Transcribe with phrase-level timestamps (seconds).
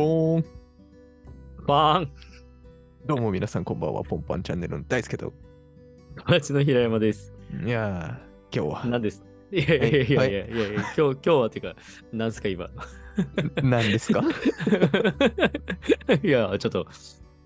[0.00, 0.44] ポーン。
[1.66, 2.10] バーン
[3.04, 5.34] どうも皆さんこんばんは、ポンパンチャンネルの大輔と。
[6.16, 7.34] 友達の平山です。
[7.66, 9.22] いやー、今日は何です？
[9.52, 11.76] いやいやいやいやいやいや、今日、今日はっていうか、
[12.14, 12.70] 何すか今。
[13.62, 14.22] 何ですか？
[16.24, 16.86] いや、ちょっと、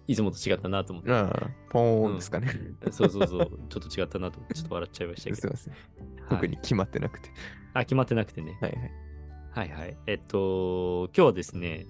[0.07, 1.11] いつもと違ったなと思って。
[1.11, 2.53] ああ、ポーンですかね。
[2.93, 5.37] そうそうそう、ちょっと違ったなと思って、ちょっと笑っちゃいましたけど。
[5.41, 5.73] すいません。
[5.73, 5.83] はい
[6.29, 7.31] 特に決まってなくて。
[7.73, 8.57] あ、決まってなくてね。
[8.61, 9.69] はいはい。
[9.69, 9.97] はいはい。
[10.07, 11.87] えっと、今日はですね、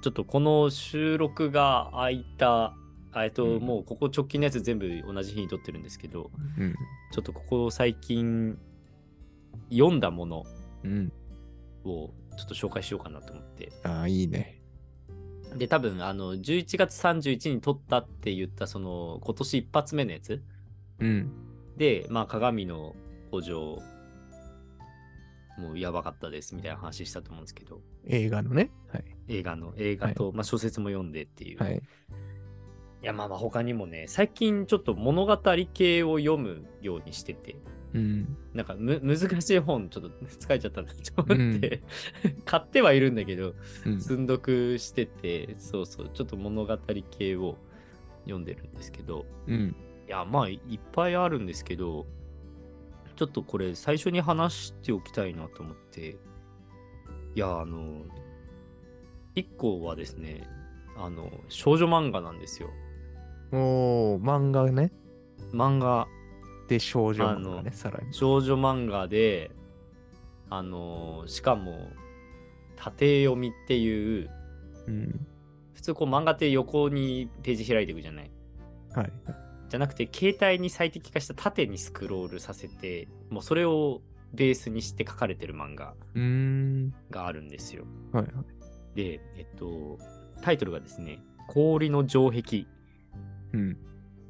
[0.00, 2.74] ちょっとこの収録が空いた、
[3.12, 6.74] あえっと、うんもうここ直近のやつ全部同じ日に撮ってるんですけど、うん。
[7.12, 8.58] ちょっとここ最近
[9.70, 10.44] 読んだもの
[10.84, 11.12] うん。
[11.84, 13.72] をちょっと紹介しようかなと思って。
[13.82, 14.60] ああ、いいね。
[15.56, 20.42] で、多分、あの、11月31日に撮ったって言った、その、今年一発目のやつ
[21.00, 21.32] うん。
[21.76, 22.94] で、まあ、鏡の
[23.30, 23.82] 工場、
[25.58, 28.70] もうやばかったですみたいな話したと思うんですけど、映画のね。
[28.92, 29.04] はい。
[29.28, 31.58] 映画の、映画と、まあ、小説も読んでっていう。
[31.58, 31.82] はい。
[33.02, 35.38] いやまあまあ他にもね最近ちょっと物語
[35.72, 37.56] 系を読むようにしてて
[37.94, 38.36] うん。
[38.52, 41.82] なんかむ難しい本ちょっと疲れちゃったんだと思って、
[42.44, 43.54] 買ってはいるんだけど
[43.86, 44.00] うん。
[44.00, 46.78] 積んどくしててそうそうちょっと物語
[47.10, 47.56] 系を
[48.24, 49.74] 読んでるんですけどうん。
[50.06, 52.06] いやまあいっぱいあるんですけど
[53.16, 56.18] ちょっとこれ最初に話しておきたいなと思って
[57.34, 58.02] いやあの
[59.34, 60.46] 一個はですね
[60.96, 62.68] あの少女漫画なんですよ
[63.52, 64.92] おー、漫画ね。
[65.52, 66.06] 漫画
[66.68, 68.14] で、少女漫画ね、さらに。
[68.14, 69.50] 少女漫画で、
[70.48, 71.88] あのーしかも、
[72.76, 74.30] 縦読みっていう、
[74.86, 75.26] うん。
[75.74, 78.30] 普通こう漫画って横にページ開いていくじゃない？
[78.94, 79.12] はい。
[79.68, 84.00] じゃなくて、携帯に最適化した縦にスクロールさせて、もうそれを
[84.32, 85.94] ベースにして書かれてる漫画。
[87.10, 87.84] があるんですよ。
[88.12, 88.96] はいはい。
[88.96, 89.98] で、えっと、
[90.42, 92.66] タイトルがですね、氷の城壁
[93.52, 93.76] うん。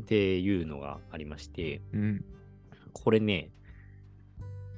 [0.02, 2.25] っていうのがありまして、うん。
[2.92, 3.50] これね、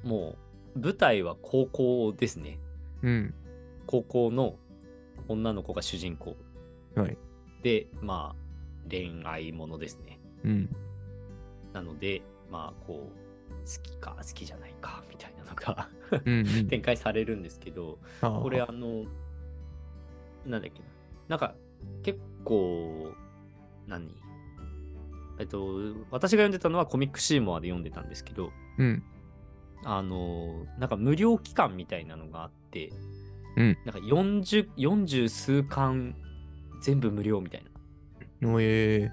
[0.03, 0.35] も
[0.75, 2.59] う舞台は高校ですね。
[3.01, 3.33] うん。
[3.85, 4.55] 高校の
[5.27, 6.35] 女の子が主人公
[6.95, 7.17] はい。
[7.63, 10.19] で、まあ、恋愛ものですね。
[10.43, 10.69] うん。
[11.71, 12.21] なので、
[12.51, 13.22] まあ、こう、
[13.65, 15.89] 好きか、好きじゃないか、みたいなのが。
[16.69, 19.05] 展開されるんですけど、これ、あの、
[20.45, 20.85] なんだっけな。
[21.29, 21.55] なんか、
[22.03, 23.13] 結構、
[23.87, 24.15] 何？
[25.39, 25.75] えっと、
[26.11, 29.03] 私が読んでたのはコミックシーモアで読んでたんですけど、うん。
[29.83, 32.91] あの、なんか無料期間みたいなのがあって、
[33.55, 36.15] うんなんか40、40数巻
[36.81, 38.51] 全部無料みたいな。
[38.51, 39.11] おえ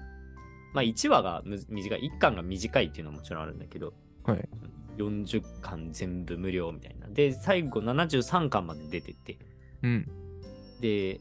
[0.73, 3.93] まあ1話がむ短い、1巻が短いっていうのはもちろんあるんだけど、ー。
[4.23, 4.49] はい。
[4.97, 7.07] 40巻全部無料みたいな。
[7.07, 9.37] で、最後73巻まで出てて、
[9.83, 10.09] うん。
[10.79, 11.19] で、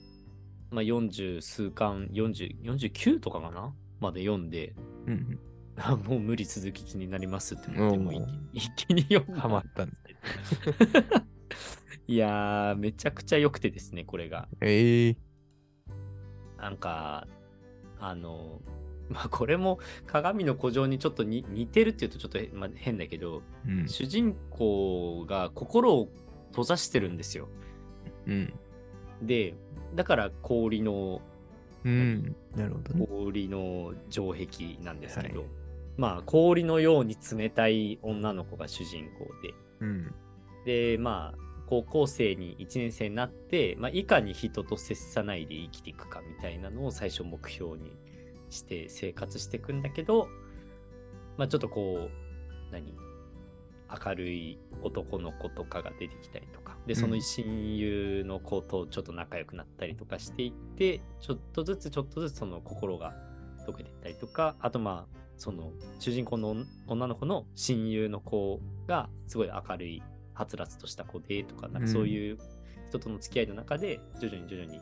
[0.71, 4.75] まあ40数巻、40、49とかかなまで読んで、
[5.07, 5.39] うん。
[5.77, 8.15] あもう無理続き気になりますって思って、もう
[8.53, 9.97] 一一気に読んだハマったんだ。
[12.07, 14.49] いやー、めちゃくちゃ良くてですね、これが。
[14.61, 15.17] ええー。
[16.59, 17.27] なんか、
[17.99, 18.61] あの、
[19.13, 23.89] まあこれも鏡の古城にちょっとに似てるっていうとちょっと、まあ、変だけど、うん。
[23.89, 26.09] 主人公が心を
[26.51, 27.49] 閉ざしてるんですよ。
[28.27, 28.53] うん。
[29.23, 29.55] で、
[29.95, 31.21] だから氷の、
[31.85, 32.37] うん。
[32.55, 33.07] なるほどね。
[33.07, 35.49] 氷の城壁なんですけど、はい
[35.97, 40.15] まあ氷のように冷たい女の子が主人公で、うん。
[40.65, 47.93] で、まあ、高校生に1年生になって、まあ、いかに人と接さないで生きていくかみたいなのを最初目標に
[48.51, 50.29] して生活していくんだけど、
[51.37, 52.95] まあ、ちょっとこう、何？
[54.07, 63.15] 明るい男の子とかが出てきたりとか、で、そのうん親友の子とちょっと仲良くなったりとかしていって、ちょっとずつちょっとずつその心が
[63.67, 66.55] 溶けていったりとか、あとまあ、その主人公の
[66.87, 70.03] 女の子の親友の子がすごい明るい
[70.35, 72.39] はつらつとした子でとかなんかそういう
[72.91, 74.81] 人との付き合いの中で徐々に徐々に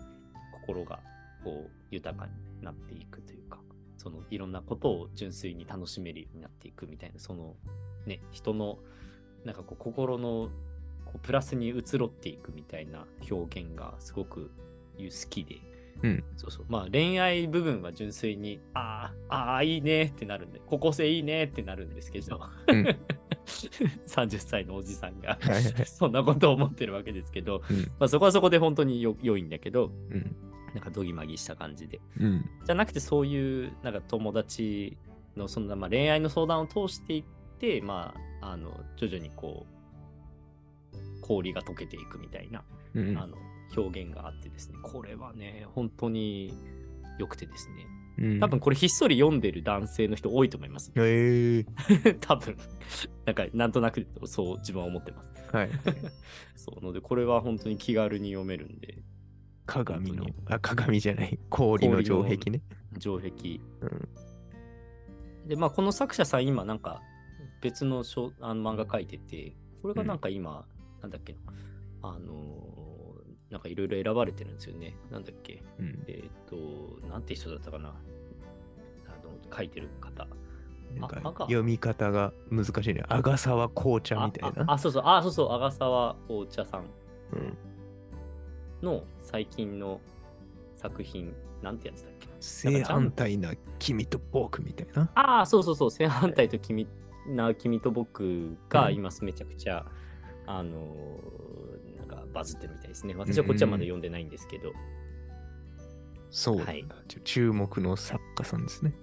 [0.66, 0.98] 心が
[1.44, 3.57] こう豊かになっていくというか
[4.08, 7.56] そのいろんなことを純粋に楽しめるようになっていくみたいなその
[8.06, 8.78] ね人の
[9.44, 10.48] なんかこう心の
[11.04, 14.50] こうプラスに移ろっていくみたいな表現がすごく
[14.96, 15.56] 好きで、
[16.02, 16.24] うん。
[16.36, 16.66] そうそう。
[16.68, 22.84] まあ恋愛部分は純粋にあーあーいいねってなるんで高校生いいねってなるんですけど、うん。
[24.08, 25.38] 30歳のおじさんが
[25.86, 27.76] そんなことを思ってるわけですけど、うん。
[27.98, 29.92] まあ、そこはそこで本当によ良いんだけど。
[30.10, 30.36] うん。
[30.74, 32.50] なんかどぎまぎした感じでうん。
[32.64, 34.96] じゃなくてそういうなんか友達
[35.36, 37.24] のそんなまあ恋愛の相談を通していっ
[37.58, 43.18] てまああの徐々にこう氷が溶けていくみたいな、うん。
[43.18, 43.36] あの
[43.76, 46.54] 表現があってですね、これはね、本当に
[47.18, 47.86] 良くてですね、
[48.18, 50.90] うん多分これひっそり読んでる男性の人多いと思います。
[50.96, 51.66] えー、
[52.18, 52.56] 多分
[53.26, 55.56] なんかなんとなくそう自分は思ってます。
[55.56, 55.70] はい。
[56.56, 58.98] そうので、これは本当に気軽に読めるんで、
[59.68, 62.62] 鏡の本、あ、鏡じゃない、氷の城壁ね。
[62.98, 63.60] 城壁。
[63.82, 64.08] うん
[65.46, 67.00] で、まあ、この作者さん、今、なんか、
[67.62, 70.66] 別の小あの漫画描いてて、これがなんか今、
[71.00, 71.38] なんだっけな、
[72.02, 72.88] あのー
[73.50, 74.94] なんかいろいろ選ばれてるんですよね。
[75.10, 77.88] なんだっけ、うんえっ、と、なんて人だったかな。
[79.06, 80.26] あの、書いてる方。
[80.94, 83.04] なんかあ赤読み方が難しいね。
[83.08, 84.64] 阿賀沢紅茶みたいな。
[84.64, 86.84] あああ、そうそう、あ、そうそう、阿賀沢紅茶さん
[87.32, 87.58] うん
[88.82, 90.00] の最近の
[90.76, 92.28] 作品、なんてやつだっけ？
[92.40, 95.10] 正反対な君と僕みたいな。
[95.14, 96.86] ああ、そうそうそう、正反対と君
[97.26, 98.94] な君と僕がうん。
[98.94, 99.84] 今めちゃくちゃ、
[100.46, 103.14] あのーなんかバズってるみたいですね。
[103.16, 104.72] 私はこっちはまだ読んでないんですけど、
[106.30, 106.84] そうなんだ、はい。
[107.24, 108.94] 注目の作家さんですね。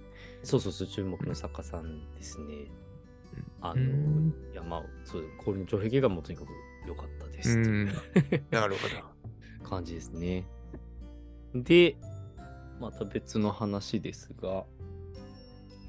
[0.42, 2.70] そうそうそう、注目の作家さんですね。
[3.60, 4.34] あのーうん。
[4.52, 6.48] いや、まあ、そう、氷の城壁がもうとにかく
[6.86, 7.56] 良かったでうす。
[8.50, 8.88] なるほ
[9.66, 10.44] 感じですね。
[11.54, 11.96] で、
[12.80, 14.64] また別の話ですが、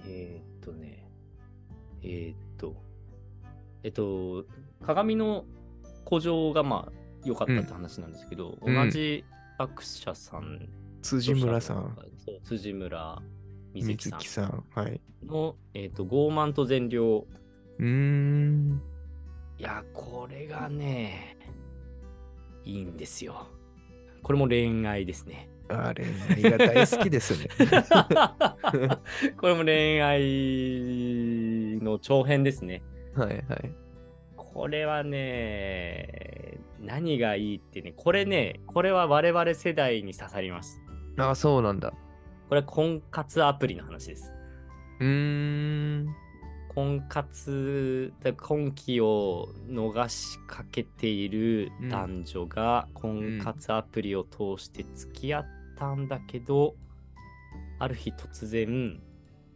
[0.06, 1.09] えーっとね、
[2.01, 2.75] えーっと、
[3.83, 4.45] えっと、
[4.81, 5.45] 鏡の
[6.07, 6.91] 古城がまあ
[7.25, 9.24] 良かったって話なんですけど、うん同じ
[9.57, 10.65] 作者さん、ど。
[11.01, 13.21] 辻村さん、そう辻村
[13.74, 14.63] 水木さん。
[14.74, 15.01] はい。
[15.25, 17.25] の、えーっと、傲慢と善良。
[17.79, 18.81] うーん。
[19.59, 21.38] いや、これがね、
[22.63, 23.47] いいんですよ。
[24.24, 25.50] これも恋愛ですね。
[25.69, 27.50] あれ、愛が大好きですね。
[29.38, 32.84] これも恋愛の長編ですね。
[33.16, 33.72] はいはい。
[34.36, 40.81] これはね、何がいいってね、これね、これは我々世代に刺さります。
[41.18, 41.94] あ、そうなんだ。
[42.50, 44.34] これは婚活アプリの話です。
[45.00, 46.08] うーん。
[46.77, 55.45] 婚活、だ婚期を逃しかけている男女が婚活アプリを通して付き合っ
[55.75, 56.75] たんだけど、
[57.79, 59.01] ある日突然、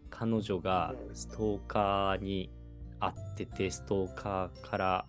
[0.10, 2.50] 彼女がストーカーに
[3.00, 5.06] 会ってて、ストーカーから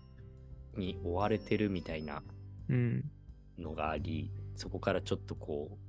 [0.77, 2.21] に追われてるみたいな
[2.69, 3.09] うん。
[3.57, 5.79] のがあり、そこからちょっとこ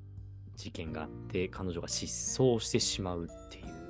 [0.54, 3.83] う、事件があって、彼女が失踪してしまうっていう。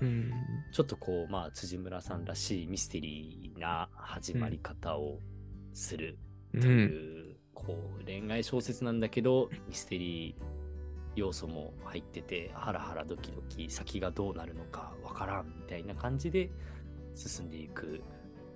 [0.00, 0.32] うん。
[0.72, 5.18] ちょっとこう、まあ、辻村さんらしいミステリーな始まり方を
[5.72, 6.18] する
[6.54, 6.60] う。
[6.60, 10.58] という、こう、恋愛小説なんだけど、ミステリー
[11.16, 16.50] 要素も入ってて、ハラハラドキドキ、先がどうなるのかわからんみたいな感じで
[17.14, 18.00] 進んでいく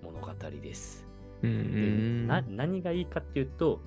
[0.02, 1.06] 物語です。
[1.42, 2.26] うでん。
[2.26, 3.80] な何がいいかっていうと、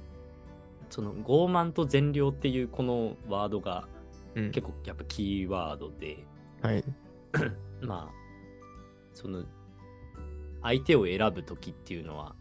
[0.89, 3.87] その傲慢と善良っていうこのワードが
[4.35, 6.25] うん結構やっぱキーワードで、
[6.61, 6.83] はい。
[7.81, 8.13] まあ、
[9.13, 9.43] その、
[10.61, 12.35] 相手を選ぶときっていうのは、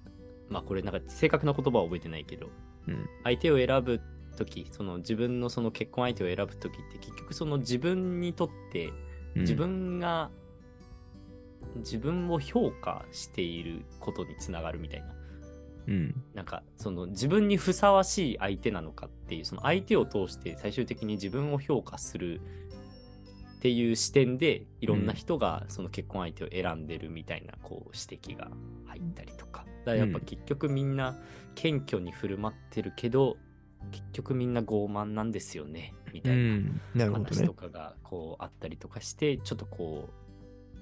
[0.49, 2.49] まあこれなんか正確な言葉は覚えてないけど、
[2.89, 4.01] うん相手を選ぶ
[4.37, 8.93] とき、その自分のその結婚相手を選ぶときって結局その自分にとって
[9.35, 10.31] 自分が、
[11.77, 15.15] 自分を評価していることにつながるみたいな。
[15.89, 16.23] うん。
[16.35, 22.41] なんかその自分にふさわしい相手なのかっていうその相手を通して最終的に自分を評価する
[23.65, 28.51] っていう視点でいろんな人がその結婚相手を選んでるみたいなこう指摘が
[28.85, 31.17] 入ったりとかだからやっぱうん結局みんな
[31.55, 33.39] 謙虚に振る舞ってるけど
[33.91, 36.37] 結局みんな傲慢なんですよねみうたい
[36.95, 37.11] な。
[37.11, 37.55] 話と。
[37.55, 40.79] かがこうあったりとかしてちょっとこう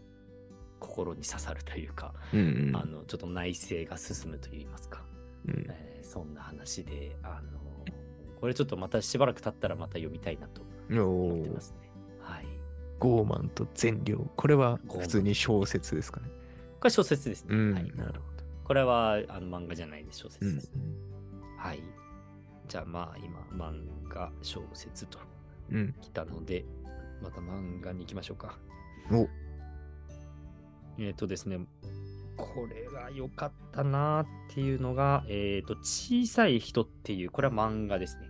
[0.80, 2.76] 心に刺さるというか、うんうん。
[2.76, 5.04] あのちょっと内省が進むといいますか、
[5.46, 7.60] うんえーそんな話であの
[8.40, 11.91] これちょっとまたしばらく経ったらまた読みたいなと思ってますね。
[13.08, 13.12] はい。
[13.12, 14.18] ゴーマンと善良。
[14.36, 16.26] これは普通に小説ですかね。
[16.80, 17.54] これ小説ですね。
[17.54, 17.74] うん。
[17.74, 18.32] はい、なるほ
[18.64, 20.34] これはあの漫画じゃないです小ど。
[20.40, 20.72] うん説です、。
[21.58, 21.82] はい。
[22.68, 25.18] じゃあまあ今漫画小説と
[25.70, 25.94] うん。
[26.00, 26.64] 来たので
[27.22, 28.58] また漫画に行きましょうか。
[29.10, 29.28] お
[30.98, 31.58] えっ、とですね、
[32.36, 38.26] これが良かったなっていうのが、えっ、と、小さい人っていう、これは漫画ですね。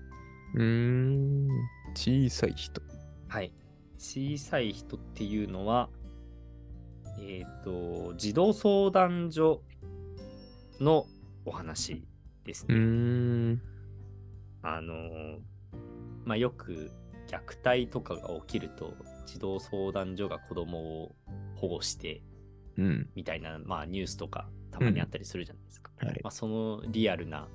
[0.54, 1.48] うーん。
[1.94, 2.80] 小さい人。
[3.28, 3.52] はい。
[4.02, 5.88] 小さい人っていうのは、
[7.20, 9.62] えっ、と、児童相談所
[10.80, 11.06] の
[11.44, 12.04] お話
[12.44, 12.78] ですうね。
[12.78, 12.80] ー
[13.52, 13.62] ん。
[14.62, 15.38] あのー
[16.24, 16.90] まあ、よく
[17.28, 18.94] 虐待とかが起きると、
[19.24, 21.14] 児童相談所が子供を
[21.54, 22.22] 保護して、
[22.76, 23.08] うん。
[23.14, 25.92] みたいな、まあ、ニュースとかたまにあったりするじゃないですか。
[25.98, 26.20] はい。
[26.24, 27.46] まあ、そのリアルな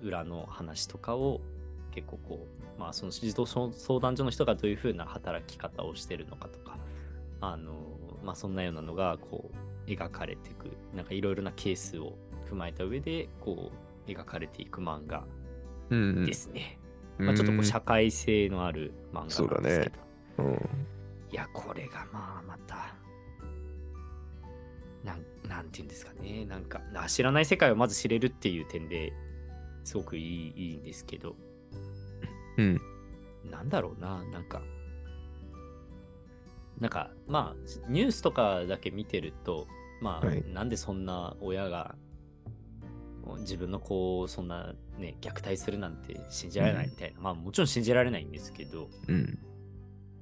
[0.00, 1.40] 裏の話とかを
[1.92, 2.46] 結構こ
[2.76, 6.78] う、まあその児童相談所の人がどういうふうな働き方をしてるのかとか、
[7.40, 7.74] あの、
[8.24, 9.50] まあそんなようなのがこ
[9.86, 12.14] う描かれていく、なんかいろいろなケースを
[12.50, 13.70] 踏まえた上でこ
[14.06, 15.24] う描かれていく漫画
[15.90, 16.24] うん。
[16.24, 16.78] ですね。
[17.18, 19.96] まあちょっとこう社会性のある漫画なんですけど。
[19.96, 20.02] ね
[20.38, 20.86] うん。
[21.30, 22.94] いや、これがまあまた、
[25.04, 26.44] なん、なんていうんですかね。
[26.46, 29.12] なんか、な知らない世界をまず知れるっていう点で
[29.84, 31.36] すごくいいいいんですけど、
[32.56, 32.80] うん。
[33.50, 34.62] なんだろうな、なんか、
[36.78, 39.66] なんか、まあ、ニュースとかだけ見てると、
[40.00, 40.44] まあ、はい。
[40.52, 41.94] なんでそんな親が
[43.40, 49.38] 自分の子をそんなね、虐待するなんて信じられないみたいな、まあもちろん信じられないんですけど、うん。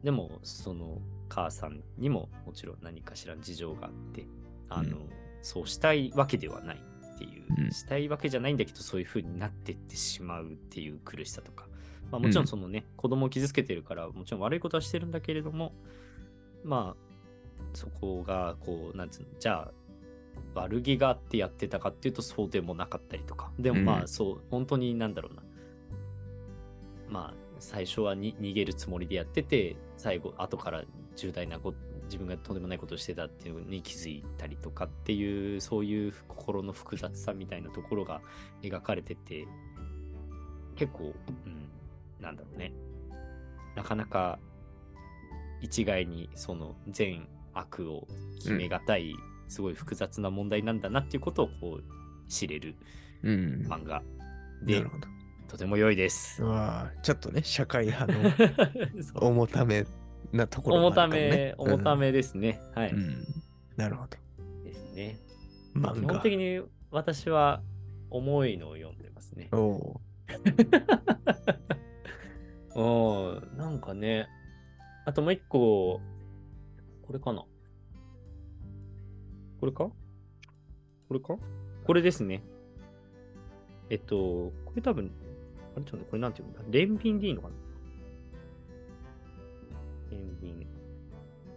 [0.05, 4.27] でも、その母さんにももちろん何かしらの事情があって、
[4.69, 5.11] あの、うん。
[5.43, 6.77] そうしたいわけではない
[7.15, 7.71] っていう、うん。
[7.71, 11.69] したいわけじゃないんだけど、そういう風になってってしまうっていう苦しさとか、
[12.11, 15.73] まあもちろんそのね、子供を傷つけてるから、もちろん悪いことはしてるんだけれども、
[16.65, 17.11] まあ、
[17.75, 19.73] そこが、こう、なんつうの、じゃあ、
[20.55, 23.53] 悪気があってやってたかっていうとそうでもなかったりとか。
[23.59, 25.43] でもまあ、うんそう、本当になんだろうな。
[27.09, 30.85] まあ、最初はに逃げるつもりでやってて、最後、後から
[31.17, 38.21] 重大なこと、自分がとんでもないことをしてたっていうのに気づいたりとかっていう、そういう心の複雑さみたいなところが
[38.63, 39.47] 描かれてて、
[40.75, 41.15] 結構、
[41.47, 41.60] うん、
[42.21, 42.73] なんだろうね。
[43.77, 44.39] なかなか
[45.61, 48.07] 一概にその善悪を
[48.39, 49.15] 決めがたい、
[49.49, 51.85] すごい複雑な問題なんだなっていうことをこう
[52.29, 52.77] 知れる
[53.23, 53.67] うん。
[53.69, 54.03] 漫画な
[54.65, 55.07] でる、ほど。
[55.49, 56.47] とても良いですう。
[56.47, 58.31] わーちょっとね、社会派の
[59.29, 59.85] 重ため
[60.33, 61.97] なところも重ため、重た。
[61.97, 62.61] めですね。
[62.75, 62.91] はい。
[62.91, 62.99] うん。
[62.99, 63.25] うん
[63.77, 64.19] なるほど。
[64.63, 65.19] ですね。
[65.75, 65.95] 漫画。
[65.95, 66.61] 基本的に
[66.91, 67.63] 私は
[68.11, 69.49] 重いのを読んでますね。
[69.53, 70.01] おお
[72.75, 72.83] う
[73.55, 74.29] ん、なんかね。
[75.07, 76.01] あともう一個、
[77.03, 77.45] これかな
[79.61, 79.91] これか？
[81.09, 81.37] これか？
[81.85, 82.43] これですね。
[83.89, 85.11] えっと、これ多分、
[85.75, 86.61] あれちょっとこれなんていうんだ？
[86.71, 87.55] 連便でいいのかな？
[90.11, 90.67] 連便。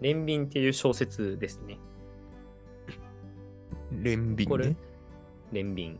[0.01, 1.77] 連便っていう小説ですね。
[3.93, 4.03] ー。
[4.03, 4.75] 連便これね。、
[5.51, 5.99] 連便。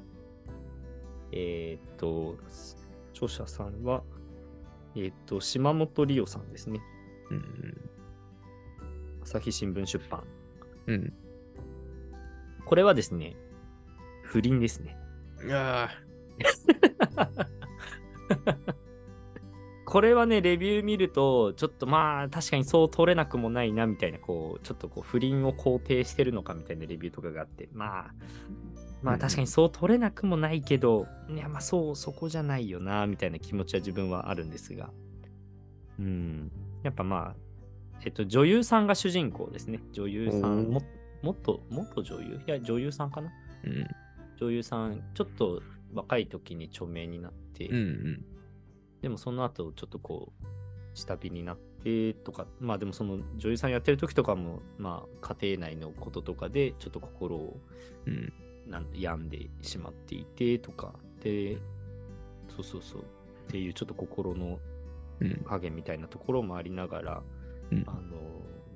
[1.32, 2.36] えーっと、
[3.14, 4.04] 著者さんは、
[4.96, 6.80] えーっと、島本理央さんですね。
[7.30, 7.90] うん。
[9.24, 10.24] 朝日新聞出版。
[10.88, 11.14] うん。
[12.66, 13.36] これはですね、
[14.24, 14.98] 不倫ですね。
[15.52, 15.90] あ
[19.94, 28.14] これはね、レビュー見ると、ちょっとまあ、確かにそう取れなくもないな、みたいな、こう、ちょっとこう、不倫を肯定してるのかみたいなレビューとかがあって、まあ、
[29.04, 29.20] まあうん。
[29.20, 34.90] 確かにそう取れなくもないけど、いや、まあそう、そこじゃないよな、みたいな気持ちは自分はあるんですが、
[36.00, 39.80] うん、やっぱまあ、えっと、女優さんが主人公ですね。
[39.92, 40.46] 女優さおー。
[40.70, 40.82] ん、も
[41.22, 42.42] 元、元女優？
[42.48, 43.32] いや、女優さんかな？
[43.64, 43.88] うん。
[44.38, 45.62] 女優さん、ちょっと
[45.94, 48.26] 若い時に著名になって、うんうん。
[49.04, 50.46] でもその後ちょっとこう、
[50.96, 57.60] 下火になってとか、まあでもその女優さんやってる時とかも、まあ家庭内のこととかでちょっと心を
[58.08, 58.34] うん。
[58.66, 61.58] なん病んでしまっていてとか、で、
[62.48, 63.06] そうそうそう、っ
[63.50, 64.58] ていうちょっと心の
[65.20, 65.44] うん。
[65.46, 67.24] 影みたいなところもありながら、
[67.72, 68.00] うんあの、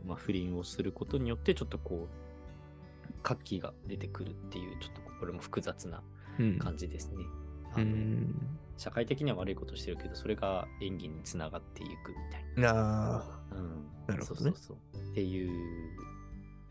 [0.06, 6.04] まあ不倫をすることによってちょっとこう、活気が出てくるっていう、ちょっとこれも複雑な
[6.38, 6.60] うん。
[6.60, 7.24] 感じですね。
[7.24, 7.47] う
[7.78, 8.58] あのん。
[8.78, 12.74] 社会的には悪いことしてるけど、それが演技につながっていくみたいな。
[12.74, 13.56] なあ。
[13.56, 13.88] うん。
[14.08, 15.12] なるほどねそうそうそう。
[15.12, 15.52] っていう、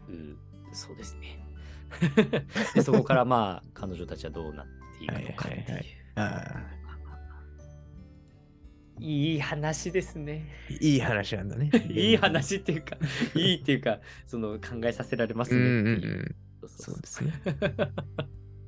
[0.09, 0.39] う
[0.73, 1.39] そうですね。
[2.75, 4.67] でそこからまあ、彼女たちはどうなっ
[4.99, 5.65] ていくのかっていう。
[5.65, 5.85] はいはいはい
[6.19, 6.77] あ
[8.99, 10.49] いい話ですね。
[10.71, 10.73] あ。
[10.81, 11.71] いい話なんだね。
[11.91, 12.97] いい話っていうか、
[13.35, 15.97] いいっていうか、その考えさせられますうんねう。
[15.97, 16.37] うんうん。
[16.61, 17.33] そうそうですね。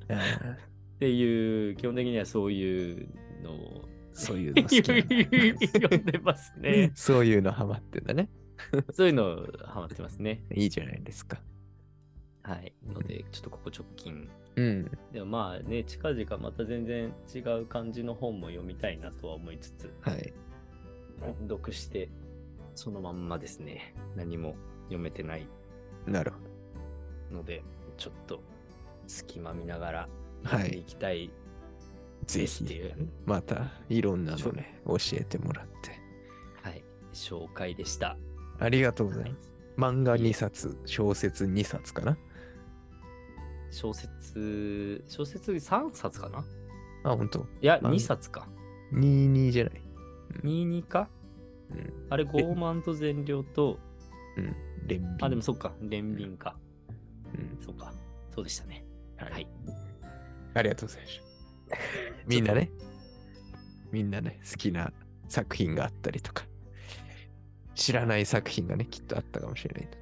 [0.99, 3.07] っていう、基本的にはそういう
[3.41, 6.91] のをそういうの好きなんだ読んでますね。
[6.95, 8.29] そういうのハマってんだね。
[8.91, 10.43] そういうのハマってますね。
[10.53, 11.41] いいじゃないですか。
[12.43, 12.73] はい。
[12.85, 14.29] ので、ちょっとここ直近。
[14.57, 14.91] うん。
[15.13, 20.33] でもまあね、近々また全然違う感じの本も読みたいなとは思いつつ、はい。
[21.47, 22.09] 読して、
[22.75, 24.53] そのまんまですね、何も
[24.87, 25.47] 読めてない
[26.05, 26.39] なるほ
[27.29, 27.37] ど。
[27.37, 27.63] ので、
[27.95, 28.43] ちょっと
[29.07, 30.09] 隙間見ながら
[30.43, 31.31] はい読んでいきたい
[32.25, 35.99] ぜですってひいう、またいろんなのね、教えてもらって。
[36.61, 38.17] はい、紹介でした。
[38.59, 39.51] ありがとうございます。
[39.77, 42.17] 漫画2冊、小説2冊かな？
[43.71, 46.43] 小説、小説3冊かな？
[47.03, 47.47] あ、ほんと。
[47.61, 48.47] いや、あ2冊か。
[48.93, 49.81] 22じゃない
[50.43, 51.09] ？22か？
[51.71, 51.93] うん。
[52.09, 53.79] あれ、傲慢と善良と、
[54.37, 54.55] うん。
[54.85, 55.17] 連便。
[55.21, 56.57] あ、でもそっか、連便か。
[57.33, 57.57] うん。
[57.63, 57.93] そっか、
[58.35, 58.85] そうでしたね。
[59.17, 59.31] はい。
[59.31, 59.47] はい。
[60.53, 61.21] ありがとうございまし
[61.69, 61.77] た。
[62.27, 62.71] みんなね、
[63.91, 64.91] みんなね、好きな
[65.27, 66.45] 作品があったりとか、
[67.75, 69.97] 知らない作品がね、きっとあったかもしれないので、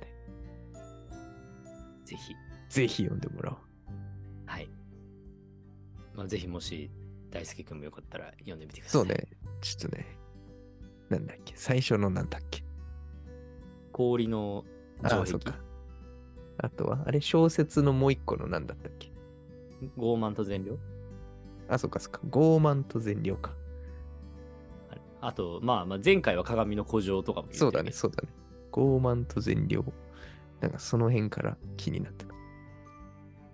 [2.05, 2.35] ぜひ、
[2.69, 3.57] ぜひ読んでもらおう。
[4.45, 4.69] はい。
[6.15, 6.89] まあ、ぜひもし、
[7.29, 9.01] 大輔君もよかったら読んでみてください。
[9.01, 9.27] そうね、
[9.61, 10.17] ちょっとね、
[11.09, 12.63] なんだっけ、最初のなんだっけ。
[13.91, 14.63] 氷の
[15.03, 15.59] あ城壁そうか。
[16.59, 19.11] あとは、あれ、小説のもう一個のなんだったっけ。
[19.98, 20.77] 傲慢と善良？
[21.69, 22.19] あ、そうか、そうか。
[22.29, 23.53] 傲慢と善良か。
[25.19, 28.29] あと、まあ、まあ、前回は鏡の古城とかもそうだね、そうだね。
[28.72, 29.84] 傲慢と善良。
[30.62, 32.25] なんかその辺から気になった。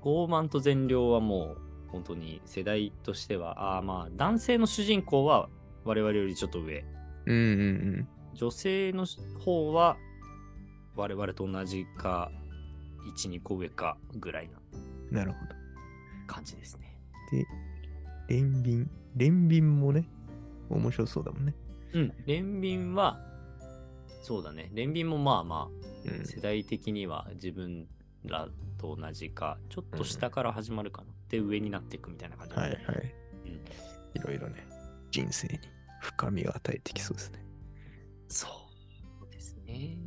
[0.02, 1.58] 傲慢と善良はもう
[1.90, 5.50] 本当に世代としては、ああまあ男性の主人公は
[5.86, 6.86] 我々よりちょっと上。
[7.26, 7.40] うんう
[8.00, 9.06] ん女性の
[9.40, 9.96] 方は
[10.96, 12.32] 我々と同じか
[13.16, 14.58] 1、2個上かぐらいな
[15.12, 15.16] うん。
[15.16, 15.63] なるほど。
[16.28, 16.98] 感じですね。
[17.32, 17.46] で、
[18.28, 18.90] 連便。
[19.16, 20.08] 連便もね、
[20.70, 21.56] 面白そうだもんね。
[21.94, 22.14] うん。
[22.26, 23.20] 連便は、
[24.22, 24.72] そうだね。
[24.74, 25.70] 連便もまあま
[26.06, 27.88] うんあ世代的には自分
[28.26, 31.08] らと同じか、ちょっと下から始まるかな。
[31.30, 32.56] で、上になっていくみたいな感じ。
[32.56, 32.80] はいはい。
[33.46, 33.64] うん
[34.16, 34.68] いろいろね、
[35.10, 35.60] 人生に
[36.02, 37.46] 深みを与えてきそうですね。
[38.28, 38.48] そ
[39.28, 39.98] うですね。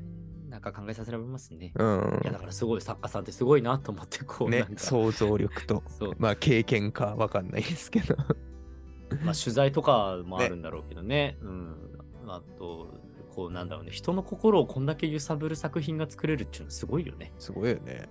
[0.56, 1.72] なんか考えさせられますね。
[1.74, 5.82] うんいやだからすごい作家さんってすごいなと思ってこうなねん、か、想像力と、
[6.18, 8.16] まあ経験かわかんないですけど。
[9.22, 11.36] まあ、取材とかもあるんだろうけどね。
[11.42, 11.76] うん。
[12.26, 12.88] あと、
[13.34, 13.90] こうなんだろうね。
[13.92, 17.32] 人の心をこんだけ揺さぶる作品が作れるっていうのはすごいよね。
[17.38, 18.08] すごいよね。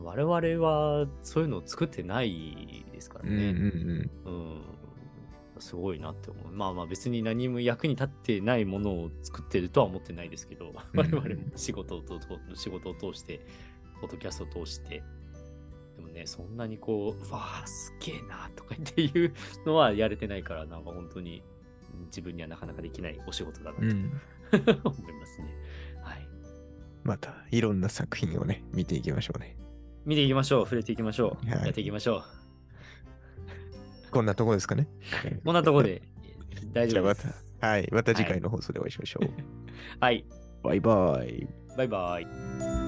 [0.00, 4.10] 我々はそういうのを作ってないですからうんうんね。
[4.24, 4.62] うん。
[5.60, 6.52] すごいなって思う。
[6.52, 12.20] まあまあ別に何も役に立ってないものを作ってるとは思ってないですけど、我々も仕事をと
[12.54, 13.40] 仕事を通して、
[14.00, 15.02] ポッドキャストを通して、
[15.96, 19.32] でもね、そんなにこう、うわあ、すげえなとかっていう
[19.64, 21.42] のはやれてないから、なんか本当に
[22.06, 23.90] 自分にはなかなかできないお仕事だなとうん。
[23.90, 24.20] うん。
[24.84, 25.54] 思いますね。
[26.02, 26.28] はい。
[27.04, 29.56] また、いろんな作品をね、見ていきましょうね。
[30.04, 30.64] 見ていきましょう。
[30.64, 31.48] 触れていきましょう。
[31.48, 32.43] はいやっていきましょう。
[34.14, 34.86] こんなとこですかね。
[35.44, 36.02] こんなところで
[36.72, 37.44] 大じゃあま丈夫です。
[37.60, 39.28] た、はい、また次回の放送でお会いしましょう。
[40.00, 40.24] はい。
[40.62, 41.48] バイバイ。
[41.76, 42.83] バイバイ。